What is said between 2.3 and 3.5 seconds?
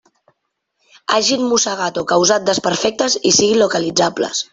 desperfectes i